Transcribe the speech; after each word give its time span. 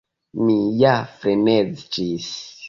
Mi 0.45 0.55
ja 0.79 0.93
freneziĝis. 1.19 2.33